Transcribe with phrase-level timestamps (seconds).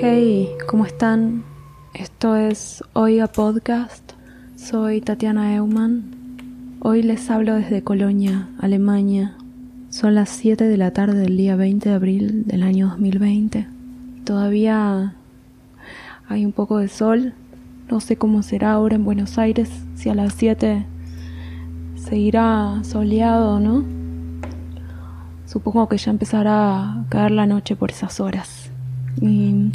[0.00, 1.42] Hey, ¿cómo están?
[1.94, 4.12] Esto es Oiga Podcast.
[4.56, 6.78] Soy Tatiana Eumann.
[6.80, 9.36] Hoy les hablo desde Colonia, Alemania.
[9.90, 13.66] Son las 7 de la tarde del día 20 de abril del año 2020.
[14.24, 15.16] Todavía
[16.28, 17.34] hay un poco de sol.
[17.90, 20.86] No sé cómo será ahora en Buenos Aires, si a las 7
[21.96, 23.84] seguirá soleado no.
[25.44, 28.70] Supongo que ya empezará a caer la noche por esas horas.
[29.20, 29.70] Y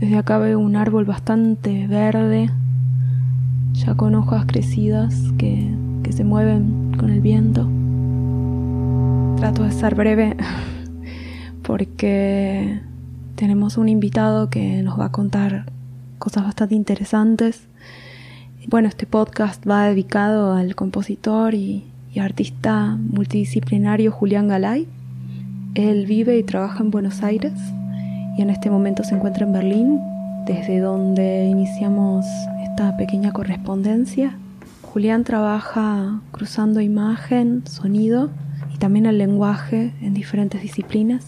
[0.00, 2.50] desde acá veo un árbol bastante verde,
[3.74, 5.70] ya con hojas crecidas que,
[6.02, 7.68] que se mueven con el viento.
[9.36, 10.36] Trato de ser breve
[11.62, 12.80] porque
[13.34, 15.66] tenemos un invitado que nos va a contar
[16.22, 17.62] cosas bastante interesantes.
[18.68, 24.86] Bueno, este podcast va dedicado al compositor y, y artista multidisciplinario Julián Galay.
[25.74, 27.54] Él vive y trabaja en Buenos Aires
[28.38, 30.00] y en este momento se encuentra en Berlín,
[30.46, 32.24] desde donde iniciamos
[32.62, 34.38] esta pequeña correspondencia.
[34.82, 38.30] Julián trabaja cruzando imagen, sonido
[38.72, 41.26] y también el lenguaje en diferentes disciplinas.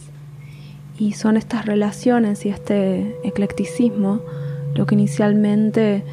[1.01, 4.21] Y son estas relaciones y este eclecticismo
[4.75, 6.05] lo que inicialmente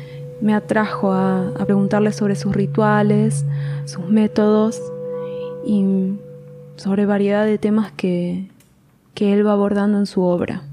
[0.41, 3.45] me atrajo a, preguntarle sobre sus rituales,
[3.85, 4.81] sus métodos
[5.65, 6.15] y
[6.75, 8.47] sobre variedad de temas que,
[9.13, 10.63] que él va abordando en su obra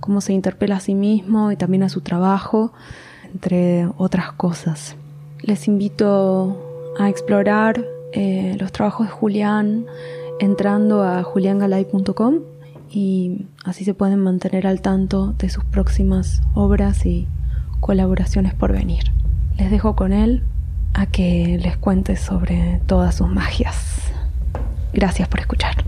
[0.00, 2.72] cómo se interpela a sí mismo y también a su trabajo,
[3.32, 4.96] entre otras cosas.
[5.42, 9.86] Les invito a explorar eh, los trabajos de Julián
[10.40, 12.40] entrando a juliangalay.com
[12.90, 17.28] y así se pueden mantener al tanto de sus próximas obras y
[17.78, 19.04] colaboraciones por venir.
[19.56, 20.42] Les dejo con él
[20.94, 24.12] a que les cuente sobre todas sus magias.
[24.92, 25.84] Gracias por escuchar.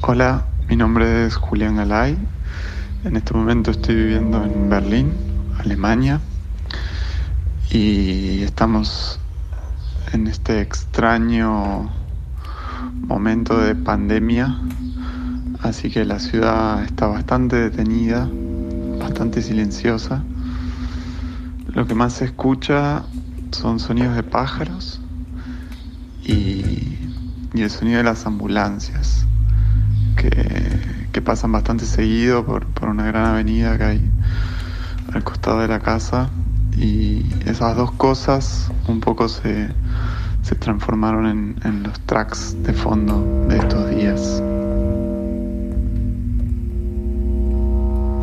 [0.00, 2.16] Hola, mi nombre es Julián Galay.
[3.04, 5.12] En este momento estoy viviendo en Berlín,
[5.58, 6.20] Alemania.
[7.70, 9.20] Y estamos
[10.14, 11.90] en este extraño
[13.06, 14.58] momento de pandemia.
[15.60, 18.28] Así que la ciudad está bastante detenida,
[18.98, 20.22] bastante silenciosa.
[21.74, 23.04] Lo que más se escucha
[23.50, 25.00] son sonidos de pájaros
[26.24, 26.98] y,
[27.54, 29.26] y el sonido de las ambulancias
[30.18, 34.10] que, pasan bastante seguido por, una gran avenida que hay
[35.12, 36.30] al costado de la casa
[36.76, 39.68] y esas dos cosas un poco se,
[40.54, 44.42] transformaron en, en, los tracks de fondo de estos días.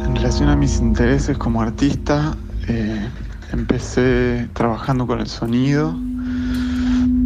[0.06, 2.36] En relación a mis intereses como artista,
[2.68, 3.10] eh,
[3.52, 5.96] empecé trabajando con el sonido,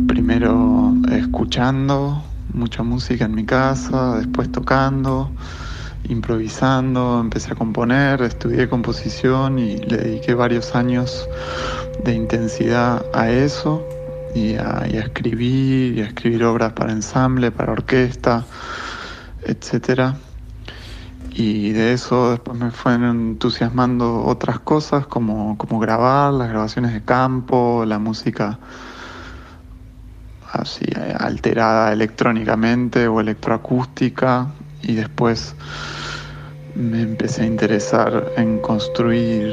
[0.07, 2.23] primero escuchando
[2.53, 5.31] mucha música en mi casa, después tocando,
[6.07, 11.27] improvisando, empecé a componer, estudié composición y le dediqué varios años
[12.03, 13.85] de intensidad a eso
[14.35, 18.45] y a, escribir, y a escribir obras para ensamble, para orquesta,
[19.43, 20.15] etcétera.
[21.31, 27.01] Y de eso después me fueron entusiasmando otras cosas como, como grabar, las grabaciones de
[27.01, 28.59] campo, la música
[30.51, 34.47] así eh, alterada electrónicamente o electroacústica
[34.81, 35.55] y después
[36.75, 39.51] me empecé a interesar en construir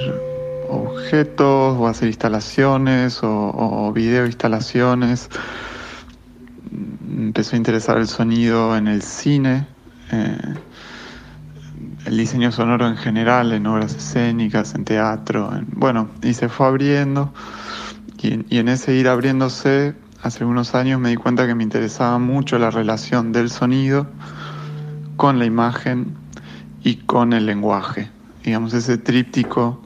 [0.68, 5.28] objetos o hacer instalaciones o, video instalaciones.
[7.08, 9.66] Empezó a interesar el sonido en el cine,
[10.12, 10.54] eh,
[12.04, 17.32] el diseño sonoro en general, en obras escénicas, en teatro, bueno, y se fue abriendo
[18.48, 22.58] y en ese ir abriéndose hace unos años me di cuenta que me interesaba mucho
[22.58, 24.08] la relación del sonido
[25.16, 26.16] con la imagen
[26.82, 28.10] y con el lenguaje.
[28.44, 29.80] Digamos, ese tríptico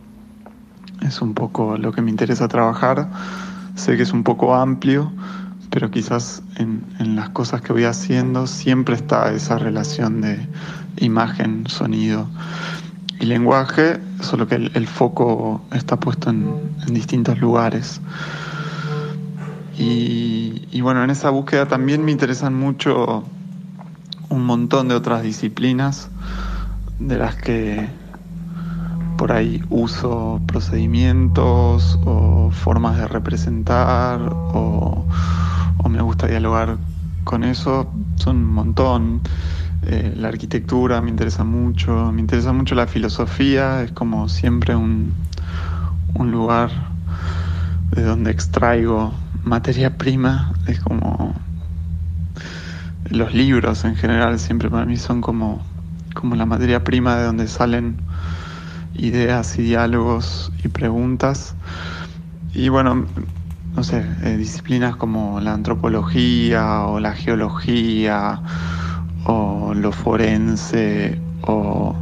[1.02, 3.08] es un poco lo que me interesa trabajar.
[3.74, 5.12] Sé que es un poco amplio,
[5.70, 6.84] pero quizás en,
[7.16, 10.46] las cosas que voy haciendo siempre está esa relación de
[10.98, 12.28] imagen, sonido
[13.20, 18.00] y lenguaje, solo que el, foco está puesto en distintos lugares.
[19.82, 23.24] Y, bueno, en esa búsqueda también me interesan mucho
[24.28, 26.10] un montón de otras disciplinas
[26.98, 27.88] de las que
[29.20, 35.04] por ahí uso procedimientos o formas de representar o,
[35.90, 36.78] me gusta dialogar
[37.24, 39.20] con eso, son un montón.
[39.82, 45.12] Eh, la arquitectura me interesa mucho, me interesa mucho la filosofía, es como siempre un,
[46.14, 46.70] un lugar
[47.90, 49.12] de donde extraigo
[49.44, 51.34] materia prima, es como
[53.10, 55.60] los libros en general siempre para mí son como,
[56.14, 57.98] como la materia prima de donde salen
[59.00, 61.54] ideas y diálogos y preguntas.
[62.52, 63.06] Y bueno,
[63.74, 68.40] no sé, eh, disciplinas como la antropología o la geología
[69.24, 71.94] o lo forense o...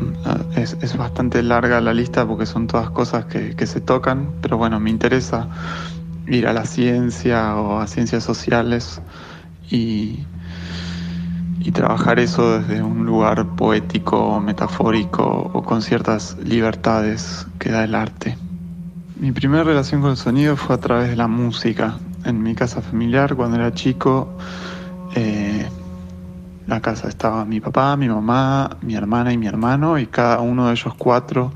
[0.00, 4.30] Mm, es, es bastante larga la lista porque son todas cosas que, que se tocan,
[4.42, 5.48] pero bueno, me interesa
[6.26, 9.00] ir a la ciencia o a ciencias sociales
[9.70, 10.26] y,
[11.64, 17.94] y trabajar eso desde un lugar poético, metafórico o con ciertas libertades que da el
[17.94, 18.36] arte.
[19.16, 21.98] Mi primera relación con el sonido fue a través de la música.
[22.24, 24.36] En mi casa familiar, cuando era chico,
[25.14, 25.68] eh,
[26.66, 30.66] la casa estaba mi papá, mi mamá, mi hermana y mi hermano, y cada uno
[30.66, 31.52] de ellos cuatro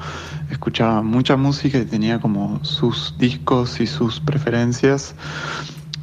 [0.51, 5.15] escuchaba mucha música y tenía como sus discos y sus preferencias.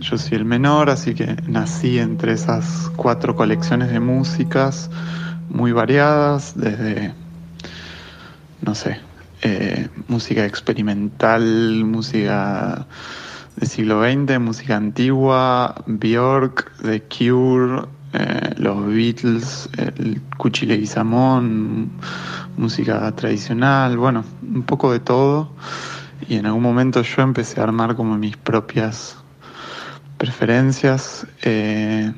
[0.04, 4.90] Yo soy el menor, así que nací entre esas cuatro colecciones de músicas
[5.50, 7.14] muy variadas, desde,
[8.62, 9.00] no sé,
[9.44, 12.86] eh, música experimental, música
[13.56, 21.92] del siglo XX, música antigua, Björk, The Cure, eh, los Beatles, el Cuchile y Samón,
[22.58, 25.54] música tradicional, bueno, un poco de todo.
[26.28, 29.23] Y en algún momento yo empecé a armar como mis propias
[30.24, 31.28] preferencias.
[31.42, 32.10] Eh,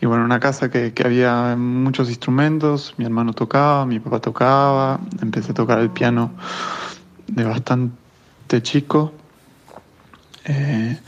[0.00, 4.98] y bueno, una casa que, que, había muchos instrumentos, mi hermano tocaba, mi papá tocaba,
[5.20, 6.30] empecé a tocar el piano
[7.26, 9.12] de bastante chico.
[10.46, 10.98] Eh,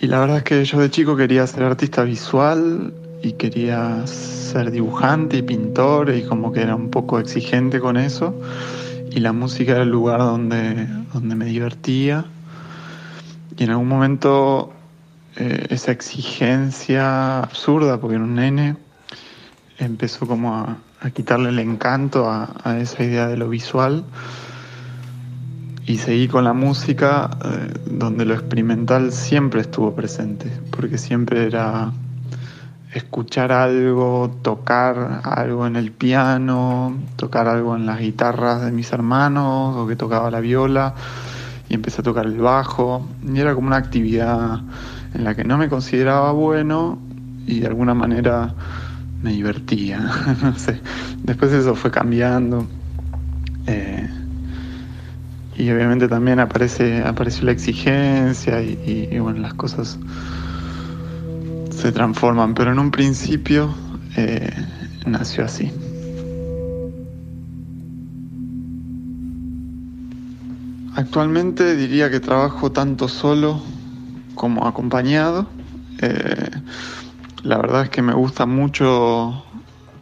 [0.00, 4.70] y la verdad es que yo de chico quería ser artista visual y quería ser
[4.70, 8.40] dibujante y pintor y como que era un poco exigente con eso.
[9.10, 12.24] Y la música era el lugar donde, donde me divertía.
[13.58, 14.75] Y en algún momento
[15.36, 18.76] eh, esa exigencia absurda, porque era un nene,
[19.78, 20.78] empezó como a,
[21.14, 24.04] quitarle el encanto a, a, esa idea de lo visual.
[25.86, 31.92] Y seguí con la música eh, donde lo experimental siempre estuvo presente, porque siempre era
[32.96, 39.76] escuchar algo, tocar algo en el piano, tocar algo en las guitarras de mis hermanos
[39.76, 40.94] o que tocaba la viola
[41.68, 43.06] y empecé a tocar el bajo.
[43.22, 44.60] Y era como una actividad
[45.16, 46.98] en la que no me consideraba bueno
[47.46, 48.54] y de alguna manera
[49.22, 49.98] me divertía.
[50.42, 50.80] no sé.
[51.22, 52.66] Después eso fue cambiando.
[53.66, 54.08] Eh,
[55.56, 59.98] y obviamente también aparece, apareció la exigencia y, bueno, las cosas
[61.70, 63.74] se transforman, pero en un principio
[64.16, 64.50] eh,
[65.06, 65.72] nació así.
[70.94, 73.62] Actualmente diría que trabajo tanto solo
[74.36, 75.48] como acompañado.
[76.00, 76.50] Eh,
[77.42, 79.42] la verdad es que me gusta mucho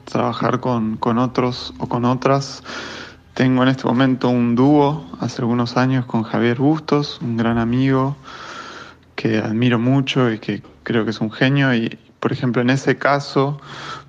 [0.04, 2.62] trabajar con, con, otros o con otras.
[3.32, 8.16] Tengo en este momento un dúo hace algunos años con Javier Bustos, un gran amigo
[9.14, 11.74] que admiro mucho y que creo que es un genio.
[11.74, 13.60] Y por ejemplo en ese caso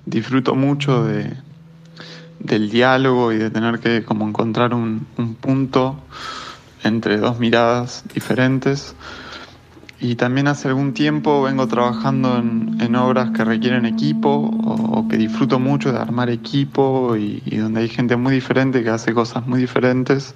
[0.04, 1.34] disfruto mucho de,
[2.40, 5.96] del diálogo y de tener que como encontrar un, un punto
[6.84, 8.94] entre dos miradas diferentes
[9.98, 15.08] y también hace algún tiempo vengo trabajando en, en obras que requieren equipo o, o,
[15.08, 19.14] que disfruto mucho de armar equipo y, y, donde hay gente muy diferente que hace
[19.14, 20.34] cosas muy diferentes.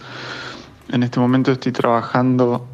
[0.90, 2.66] En este momento estoy trabajando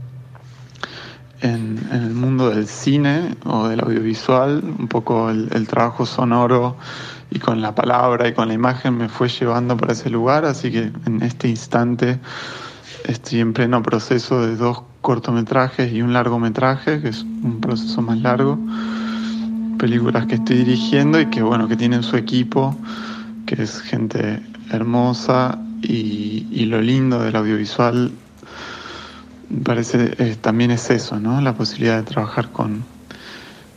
[1.40, 6.76] en, en el mundo del cine o del audiovisual, un poco el, el trabajo sonoro
[7.30, 10.70] y con la palabra y con la imagen me fue llevando para ese lugar, así
[10.70, 12.20] que en este instante
[13.06, 18.18] estoy en pleno proceso de dos cortometrajes y un largometraje, que es un proceso más
[18.18, 18.58] largo.
[19.78, 22.76] Películas que estoy dirigiendo y que bueno, que tienen su equipo,
[23.46, 28.12] que es gente hermosa y, y lo lindo del audiovisual
[29.62, 31.40] parece eh, también es eso, ¿no?
[31.40, 32.84] La posibilidad de trabajar con,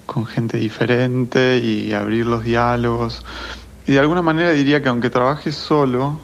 [0.06, 3.24] con gente diferente y abrir los diálogos.
[3.88, 6.20] Y de alguna manera diría que aunque trabaje solo,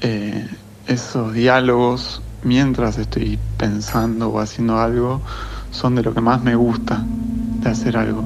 [0.00, 0.48] eh,
[0.86, 5.20] esos diálogos mientras estoy pensando o haciendo algo
[5.70, 7.04] son de lo que más me gusta
[7.60, 8.24] de hacer algo,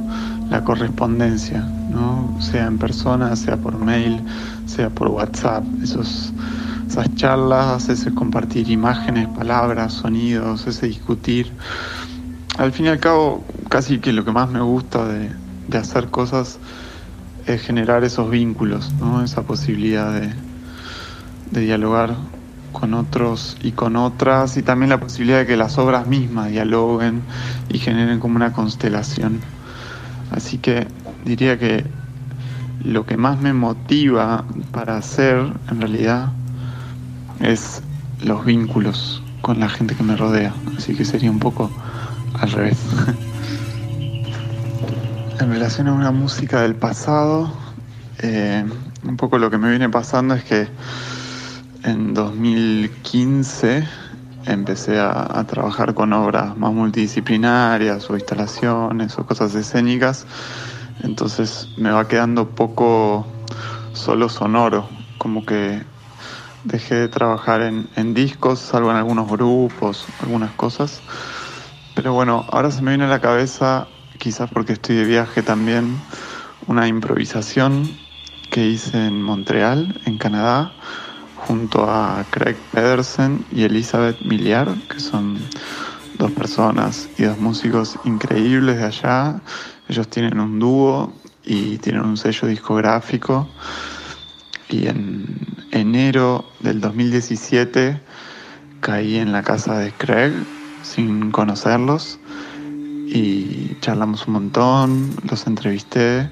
[0.51, 2.37] la correspondencia, ¿no?
[2.41, 4.21] sea en persona, sea por mail,
[4.67, 6.33] sea por WhatsApp, esos,
[6.87, 11.51] esas charlas, ese compartir imágenes, palabras, sonidos, ese discutir.
[12.59, 15.31] Al fin y al cabo, casi que lo que más me gusta de,
[15.69, 16.59] de hacer cosas
[17.47, 19.25] es generar esos vínculos, ¿no?
[19.25, 20.31] esa posibilidad de,
[21.53, 22.15] de dialogar
[22.73, 27.23] con otros y con otras y también la posibilidad de que las obras mismas dialoguen
[27.69, 29.41] y generen como una constelación.
[30.31, 30.87] Así que
[31.25, 31.85] diría que
[32.85, 36.31] lo que más me motiva para hacer en realidad
[37.41, 37.83] es
[38.23, 40.55] los vínculos con la gente que me rodea.
[40.77, 41.71] Así que sería un poco
[42.39, 42.79] al revés.
[45.41, 47.53] en relación a una música del pasado,
[48.19, 48.65] eh,
[49.05, 50.69] un poco lo que me viene pasando es que
[51.85, 53.87] en 2015
[54.47, 60.27] empecé a, trabajar con obras más multidisciplinarias o instalaciones o cosas escénicas,
[61.03, 63.27] entonces me va quedando poco
[63.93, 65.83] solo sonoro, como que
[66.65, 71.01] dejé de trabajar en, en discos, salvo en algunos grupos, algunas cosas,
[71.95, 73.87] pero bueno, ahora se me viene a la cabeza,
[74.19, 75.97] quizás porque estoy de viaje también,
[76.67, 77.91] una improvisación
[78.51, 80.73] que hice en Montreal, en Canadá,
[81.47, 85.39] junto a Craig Pedersen y Elizabeth Milliard, que son
[86.19, 89.41] dos personas y dos músicos increíbles de allá.
[89.89, 91.13] Ellos tienen un dúo
[91.45, 93.49] y tienen un sello discográfico.
[94.69, 95.27] Y en
[95.71, 98.01] enero del 2017
[98.81, 100.33] caí en la casa de Craig
[100.83, 102.19] sin conocerlos
[103.07, 106.31] y charlamos un montón, los entrevisté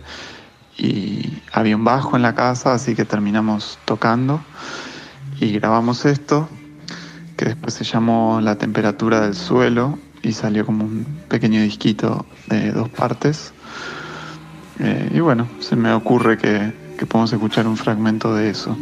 [0.76, 4.40] y había un bajo en la casa, así que terminamos tocando
[5.40, 6.48] y grabamos esto,
[7.36, 12.72] que después se llamó La temperatura del suelo y salió como un pequeño disquito de
[12.72, 13.52] dos partes.
[14.80, 18.76] Eh, y bueno, se me ocurre que, que podemos escuchar un fragmento de eso.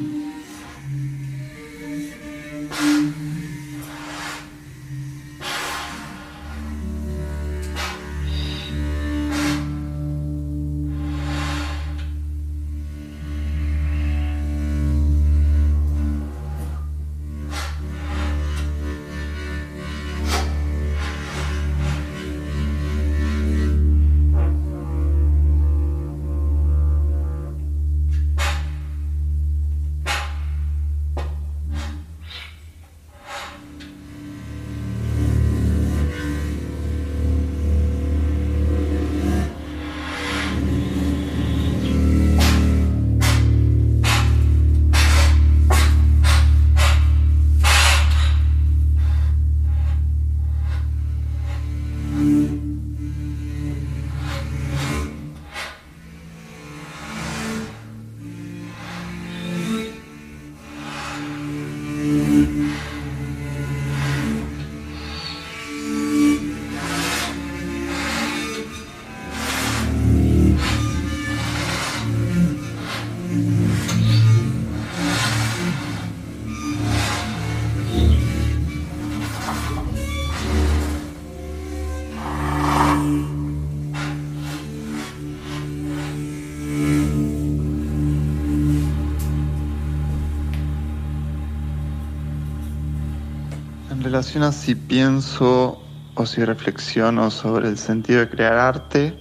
[94.16, 95.78] Relaciona si pienso
[96.14, 99.14] o si reflexiono sobre el sentido de crear arte,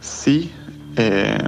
[0.00, 0.50] sí,
[0.96, 1.38] eh,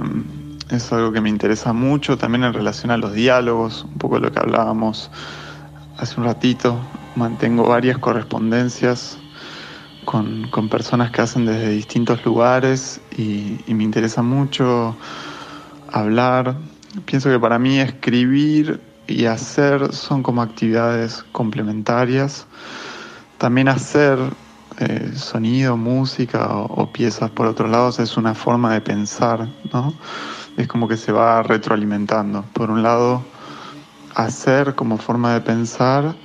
[0.69, 4.31] es algo que me interesa mucho, también en relación a los diálogos, un poco lo
[4.31, 5.11] que hablábamos
[5.97, 6.79] hace un ratito,
[7.17, 9.17] mantengo varias correspondencias
[10.05, 14.95] con, personas que hacen desde distintos lugares y me interesa mucho
[15.91, 16.55] hablar.
[17.03, 22.45] Pienso que para mí escribir y hacer son como actividades complementarias.
[23.37, 24.17] También hacer
[24.79, 29.93] eh, sonido, música o, piezas por otros lados es una forma de pensar, ¿no?
[30.57, 32.43] Es como que se va retroalimentando.
[32.53, 33.23] Por un lado,
[34.15, 36.15] hacer como forma de pensar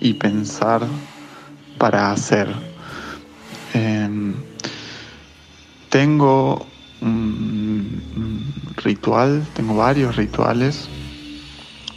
[0.00, 0.82] y pensar
[1.78, 2.48] para hacer.
[3.74, 4.34] Em,
[5.90, 6.66] tengo
[7.00, 8.02] un
[8.76, 10.88] ritual, tengo varios rituales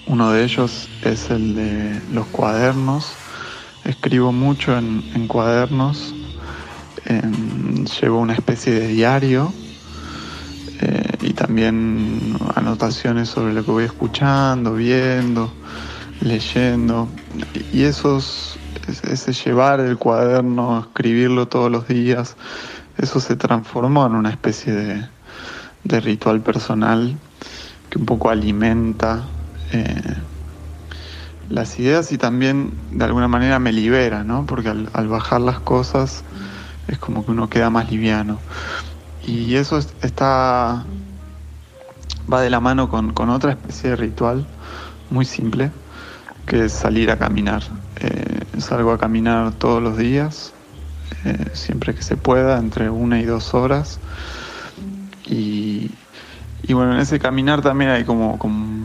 [0.08, 3.14] uno de ellos es el de los cuadernos.
[3.84, 6.14] Escribo mucho en, cuadernos.
[8.02, 9.52] llevo una especie de diario
[10.82, 15.52] eh, y también anotaciones sobre lo que voy escuchando, viendo,
[16.22, 17.08] leyendo.
[17.74, 18.58] Y esos,
[18.88, 22.36] ese llevar el cuaderno, escribirlo todos los días,
[22.98, 25.08] eso se transformó en una especie de,
[25.84, 27.18] de ritual personal
[27.90, 29.24] que un poco alimenta
[29.72, 30.16] eh,
[31.50, 34.46] las ideas y también de alguna manera me libera, ¿no?
[34.46, 36.24] Porque al, bajar las cosas
[36.88, 38.40] es como que uno queda más liviano.
[39.26, 40.86] Y eso está
[42.32, 44.46] va de la mano con, otra especie de ritual
[45.10, 45.72] muy simple,
[46.46, 47.64] que es salir a caminar.
[47.98, 50.54] Eh, salgo a caminar todos los días,
[51.24, 54.00] eh, siempre que se pueda, entre una y dos horas.
[55.28, 55.92] Y,
[56.70, 58.85] bueno, en ese caminar también hay como, como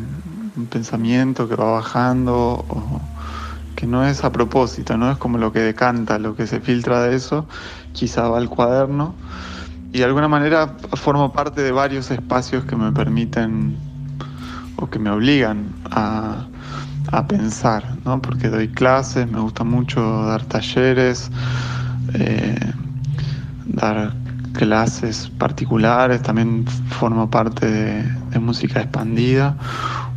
[0.70, 3.00] pensamiento que va bajando, o
[3.76, 7.02] que no es a propósito, no es como lo que decanta, lo que se filtra
[7.02, 7.46] de eso,
[7.92, 9.14] quizá va al cuaderno.
[9.92, 13.76] Y de alguna manera formo parte de varios espacios que me permiten
[14.76, 16.46] o que me obligan a,
[17.12, 18.20] a pensar, ¿no?
[18.22, 21.30] porque doy clases, me gusta mucho dar talleres,
[22.14, 22.72] eh,
[23.66, 24.14] dar
[24.52, 29.56] clases particulares, también formo parte de, música expandida,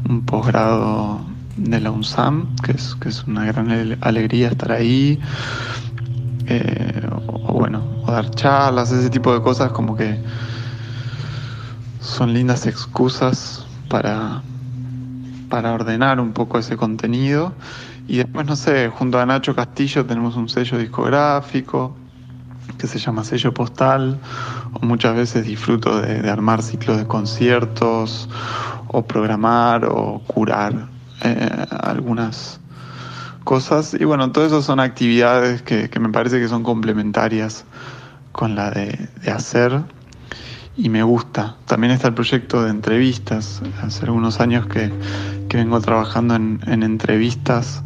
[0.10, 1.22] un posgrado
[1.58, 5.20] de la UNSAM, que es, que es una gran alegría estar ahí,
[6.48, 10.20] eh, o, bueno, o dar charlas, ese tipo de cosas como que
[12.02, 14.42] son lindas excusas para,
[15.50, 17.54] para ordenar un poco ese contenido.
[18.08, 21.96] Y después, no sé, junto a Nacho Castillo tenemos un sello discográfico
[22.78, 24.20] que se llama sello postal,
[24.74, 28.30] o muchas veces disfruto de, armar ciclos de conciertos,
[28.94, 30.88] o programar, o curar
[31.22, 32.62] eh, algunas
[33.44, 33.94] cosas.
[33.94, 37.66] Y bueno, todo eso son actividades que, me parece que son complementarias
[38.32, 39.84] con la de, de hacer
[40.76, 41.56] y me gusta.
[41.66, 43.62] También está el proyecto de entrevistas.
[43.82, 44.92] Hace algunos años que,
[45.54, 47.84] vengo trabajando en, entrevistas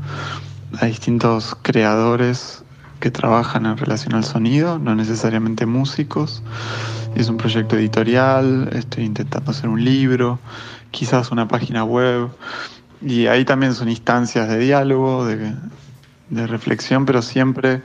[0.80, 2.64] a distintos creadores
[3.02, 6.44] que trabajan en relación al sonido, no necesariamente músicos.
[7.16, 10.40] Es un proyecto editorial, estoy intentando hacer un libro,
[10.98, 12.30] quizás una página web.
[13.02, 15.54] Y ahí también son instancias de diálogo, de,
[16.48, 17.84] reflexión, pero siempre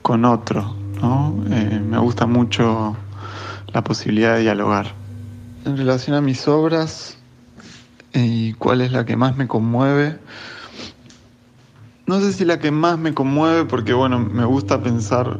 [0.00, 0.74] con otro.
[1.00, 1.44] ¿no?
[1.50, 2.96] Eh, me gusta mucho
[3.68, 4.94] la posibilidad de dialogar.
[5.66, 7.18] En relación a mis obras
[8.14, 10.18] y cuál es la que más me conmueve,
[12.06, 15.38] no sé si la que más me conmueve porque bueno, me gusta pensar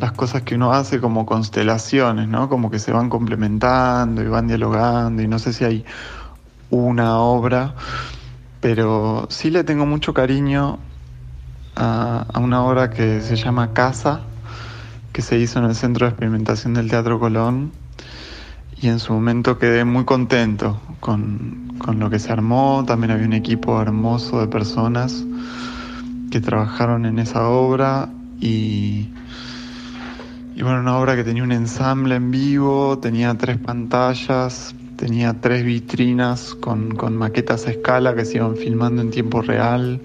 [0.00, 2.48] las cosas que uno hace como constelaciones, ¿no?
[2.48, 5.84] Como que se van complementando y van dialogando y no sé si hay
[6.70, 7.74] una obra,
[8.60, 10.78] pero sí le tengo mucho cariño
[11.76, 14.20] a, una obra que se llama Casa,
[15.12, 17.72] que se hizo en el Centro de Experimentación del Teatro Colón
[18.80, 22.84] y en su momento quedé muy contento con, lo que se armó.
[22.86, 25.24] También había un equipo hermoso de personas
[26.30, 28.08] que trabajaron en esa obra
[28.40, 29.10] y,
[30.60, 35.64] y bueno, una obra que tenía un ensamble en vivo, tenía tres pantallas, tenía tres
[35.64, 40.02] vitrinas con, con maquetas a escala que se iban filmando en tiempo real,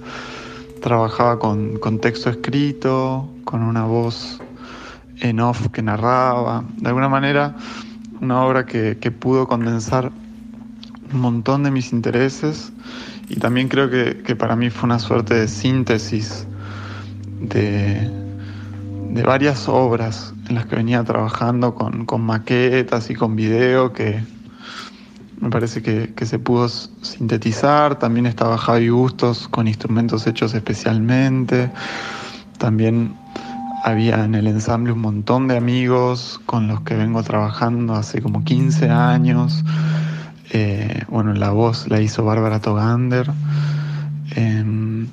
[0.82, 4.40] trabajaba con, con texto escrito, con una voz
[5.20, 6.64] en off que narraba.
[6.78, 7.58] De alguna manera,
[8.22, 10.10] una obra que, pudo condensar
[11.14, 12.72] un montón de mis intereses
[13.28, 16.48] y también creo que, para mí fue una suerte de síntesis
[17.42, 18.25] de,
[19.16, 24.24] de, varias obras en las que venía trabajando con, maquetas y con video que
[25.40, 28.00] me parece que, que, se pudo sintetizar.
[28.00, 31.72] También estaba Javi Bustos con instrumentos hechos especialmente.
[32.58, 33.16] También
[33.86, 38.44] había en el ensamble un montón de amigos con los que vengo trabajando hace como
[38.44, 39.64] 15 años.
[40.52, 43.32] Eh, bueno, la voz la hizo Bárbara Togander.
[44.36, 45.08] Em,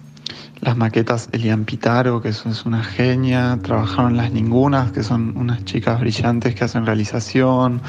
[0.62, 3.58] las maquetas Elian Pitaro, que es, una genia.
[3.62, 7.82] Trabajaron las ningunas, que son unas chicas brillantes que hacen realización.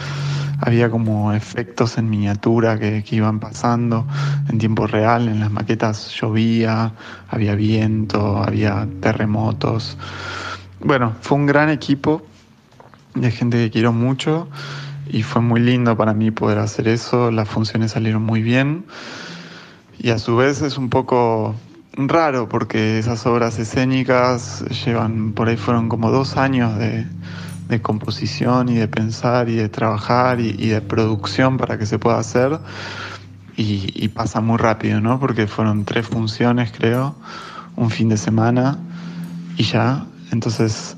[0.60, 4.08] Había como efectos en miniatura que, que iban pasando
[4.50, 5.28] en tiempo real.
[5.28, 6.94] En las maquetas llovía,
[7.30, 9.96] había viento, había terremotos.
[10.80, 12.24] Bueno, fue un gran equipo
[13.14, 14.48] de gente que quiero mucho
[15.08, 17.30] y fue muy lindo para mí poder hacer eso.
[17.30, 18.86] Las funciones salieron muy bien
[20.00, 21.54] y a su vez es un poco
[21.98, 27.06] raro porque esas obras escénicas llevan, por ahí fueron como dos años de,
[27.82, 32.60] composición y de pensar y de trabajar y, de producción para que se pueda hacer
[33.58, 35.20] y, pasa muy rápido, ¿no?
[35.20, 37.16] Porque fueron tres funciones creo,
[37.76, 38.78] un fin de semana
[39.58, 40.96] y ya entonces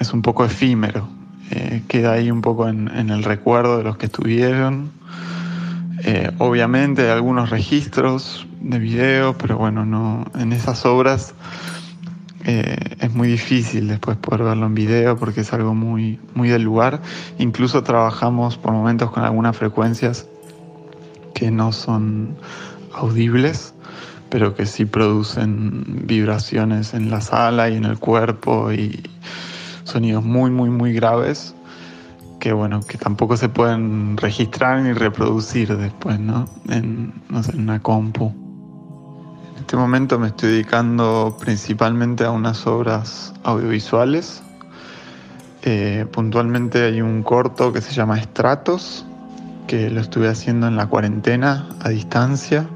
[0.00, 1.06] es un poco efímero,
[1.52, 4.90] eh, queda ahí un poco en, el recuerdo de los que estuvieron.
[6.04, 11.34] Eh, obviamente algunos registros de video, pero bueno, no, en esas obras
[12.44, 16.62] eh, es muy difícil después poder verlo en video porque es algo muy, muy del
[16.62, 17.00] lugar.
[17.38, 20.26] Incluso trabajamos por momentos con algunas frecuencias
[21.34, 22.36] que no son
[22.94, 23.74] audibles
[24.32, 29.02] pero que sí producen vibraciones en la sala y en el cuerpo y
[29.84, 31.54] sonidos muy, muy, muy graves
[32.40, 36.46] que bueno, que tampoco se pueden registrar ni reproducir después, ¿no?
[36.68, 38.41] En, no sé, en una compu.
[39.62, 44.42] Este momento me estoy dedicando principalmente a unas obras audiovisuales.
[45.62, 49.06] Eh, puntualmente hay un corto que se llama Estratos,
[49.68, 52.66] que lo estuve haciendo en la cuarentena a distancia,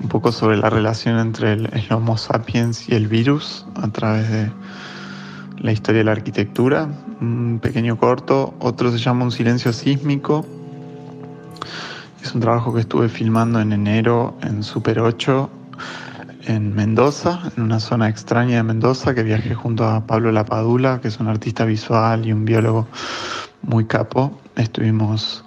[0.00, 4.50] un poco sobre la relación entre el, Homo sapiens y el virus a través de
[5.58, 6.88] la historia de la arquitectura.
[7.20, 10.44] Un pequeño corto, otro se llama Un silencio sísmico.
[12.20, 15.50] Es un trabajo que estuve filmando en enero en Super 8
[16.46, 21.08] en Mendoza, en una zona extraña de Mendoza, que viajé junto a Pablo Lapadula, que
[21.08, 22.86] es un artista visual y un biólogo
[23.62, 24.40] muy capo.
[24.56, 25.44] Estuvimos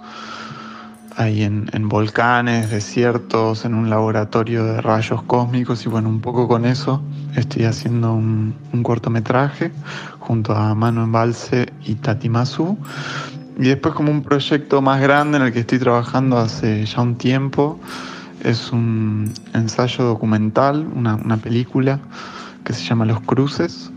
[1.16, 6.64] ahí en, volcanes, desiertos, en un laboratorio de rayos cósmicos y bueno, un poco con
[6.64, 7.02] eso
[7.36, 9.72] estoy haciendo un, cortometraje
[10.18, 12.78] junto a Manu Embalse y Tati Masu.
[13.58, 17.16] Y después como un proyecto más grande en el que estoy trabajando hace ya un
[17.16, 17.78] tiempo,
[18.44, 22.00] es un ensayo documental, una, película
[22.64, 23.90] que se llama Los Cruces,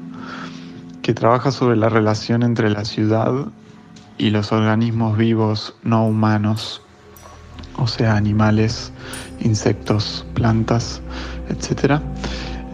[1.02, 3.32] que trabaja sobre la relación entre la ciudad
[4.18, 6.82] y los organismos vivos no humanos,
[7.78, 8.92] o sea, animales,
[9.40, 11.02] insectos, plantas,
[11.50, 12.00] etc.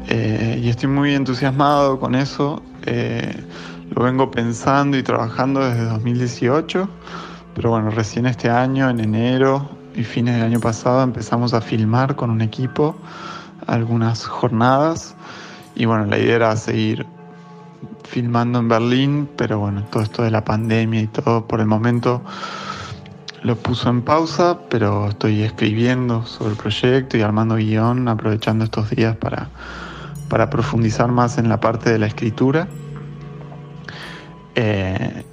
[0.07, 2.61] Eh, y estoy muy entusiasmado con eso.
[2.85, 3.35] Eh,
[3.91, 6.89] lo vengo pensando y trabajando desde 2018,
[7.55, 12.15] pero bueno, recién este año, en enero, y fines del año pasado empezamos a filmar
[12.15, 12.95] con un equipo
[13.67, 15.13] algunas jornadas
[15.75, 17.05] y bueno, la idea era seguir
[18.05, 22.21] filmando en Berlín, pero bueno, todo esto de la pandemia y todo por el momento
[23.43, 28.89] lo puso en pausa, pero estoy escribiendo sobre el proyecto y armando guion, aprovechando estos
[28.91, 29.49] días para,
[30.29, 32.69] para profundizar más en la parte de la escritura.
[34.55, 35.25] Eh,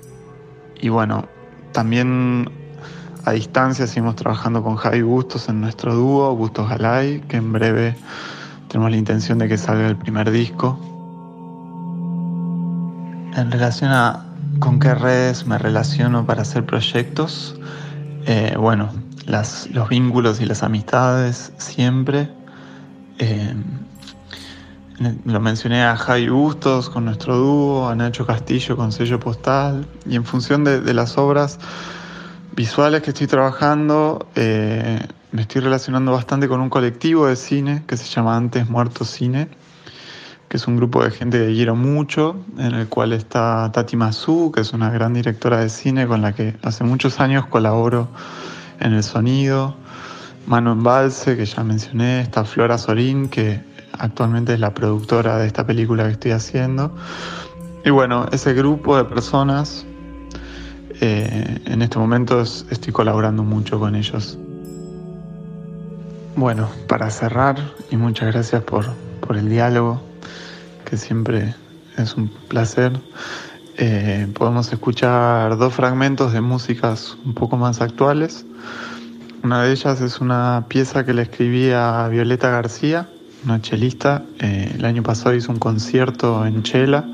[0.81, 1.29] y bueno,
[1.73, 2.66] también
[3.27, 7.97] a distancia seguimos trabajando con Javi Bustos en nuestro dúo, Bustos Galay, que en breve
[8.69, 10.79] tenemos la intención de que salga el primer disco.
[13.35, 14.27] En relación a
[14.61, 17.57] con qué redes me relaciono para hacer proyectos,
[18.27, 18.91] eh, bueno,
[19.27, 22.31] los vínculos y las amistades siempre.
[23.19, 23.57] Eh,
[25.25, 30.15] lo mencioné a Javi Bustos con nuestro dúo, a Nacho Castillo con sello postal, y
[30.15, 31.59] en función de las obras
[32.57, 34.99] visuales que estoy trabajando, eh,
[35.31, 39.49] me estoy relacionando bastante con un colectivo de cine que se llama Antes Muertos Cine,
[40.49, 44.53] que es un grupo de gente que quiero mucho, en el cual está Tati Masu,
[44.55, 48.09] que es una gran directora de cine con la que hace muchos años colaboro
[48.81, 49.77] en el sonido,
[50.47, 53.61] Manu Embalse, que ya mencioné, está Flora Sorín, que
[53.99, 56.97] actualmente es la productora de esta película que estoy haciendo.
[57.85, 59.85] Y bueno, ese grupo de personas
[61.01, 64.39] eh, en este momento estoy colaborando mucho con ellos.
[66.37, 67.57] Bueno, para cerrar,
[67.91, 68.87] y muchas gracias por,
[69.31, 70.01] el diálogo,
[70.85, 71.55] que siempre
[71.97, 72.93] es un placer,
[73.77, 78.47] eh, podemos escuchar dos fragmentos de músicas un poco más actuales.
[79.43, 83.09] Una de ellas es una pieza que le escribí a Violeta García,
[83.45, 84.23] una chelista.
[84.39, 87.05] Eh, el año pasado hizo un concierto en Chela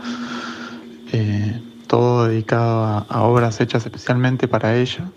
[1.93, 5.11] todo dedicado a, obras hechas especialmente para ella.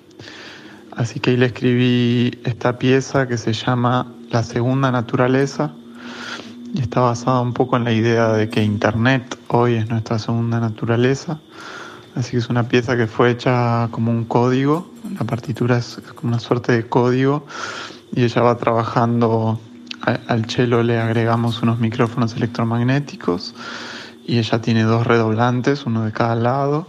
[0.91, 5.71] Así que ahí le escribí esta pieza que se llama La Segunda Naturaleza.
[6.73, 10.59] Y está basada un poco en la idea de que Internet hoy es nuestra segunda
[10.59, 11.39] naturaleza.
[12.13, 16.33] Así que es una pieza que fue hecha como un código, la partitura es como
[16.33, 17.45] una suerte de código.
[18.13, 19.61] Y ella va trabajando,
[20.01, 23.55] al cello le agregamos unos micrófonos electromagnéticos
[24.25, 26.87] y ella tiene dos redoblantes, uno de cada lado,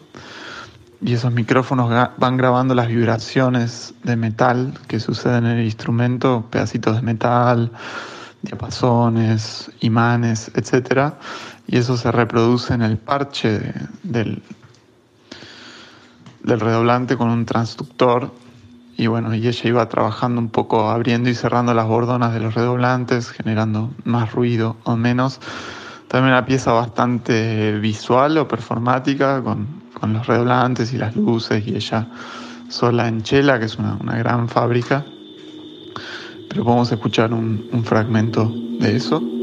[1.02, 6.96] y esos micrófonos van grabando las vibraciones de metal que suceden en el instrumento, pedacitos
[6.96, 7.70] de metal,
[8.40, 11.12] diapasones, imanes, etc.
[11.66, 14.42] Y eso se reproduce en el parche del,
[16.42, 18.32] del redoblante con un transductor.
[18.96, 22.54] Y bueno, y ella iba trabajando un poco abriendo y cerrando las bordonas de los
[22.54, 25.40] redoblantes, generando más ruido o menos
[26.08, 32.06] también una pieza bastante visual o performática, con, los redoblantes y las luces, y ella
[32.68, 35.04] sola en Chela, que es una, gran fábrica.
[36.48, 39.35] Pero podemos escuchar un fragmento de eso.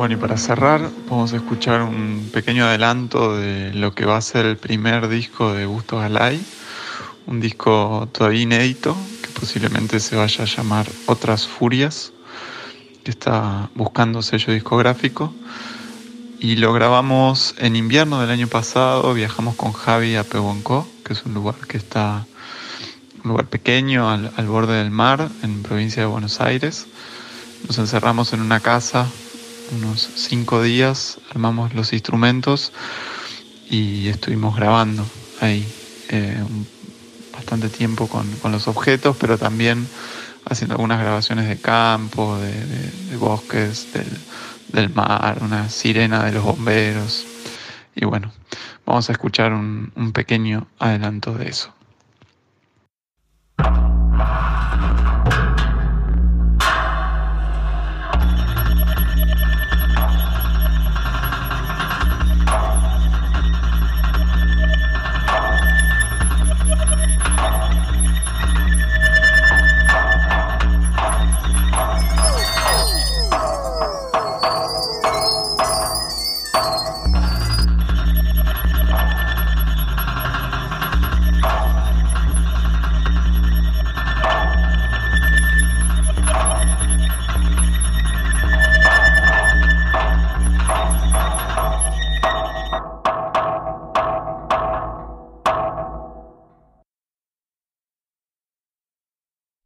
[0.00, 4.22] Bueno, y para cerrar, vamos a escuchar un pequeño adelanto de lo que va a
[4.22, 6.42] ser el primer disco de Gusto Galay,
[7.26, 12.14] un disco todavía inédito, que posiblemente se vaya a llamar Otras Furias,
[13.04, 15.34] que está buscando sello discográfico.
[16.38, 21.26] Y lo grabamos en invierno del año pasado, viajamos con Javi a Pehuenco, que es
[21.26, 22.24] un lugar que está,
[23.22, 26.86] un lugar pequeño al, al borde del mar, en provincia de Buenos Aires.
[27.68, 29.06] Nos encerramos en una casa
[29.72, 32.72] unos cinco días, armamos los instrumentos
[33.68, 35.04] y estuvimos grabando
[35.40, 35.66] ahí
[36.08, 36.42] eh,
[37.32, 39.86] bastante tiempo con, los objetos, pero también
[40.44, 43.88] haciendo algunas grabaciones de campo, de, bosques,
[44.72, 47.26] del, mar, una sirena de los bomberos.
[47.94, 48.32] Y bueno,
[48.86, 51.72] vamos a escuchar un pequeño adelanto de eso.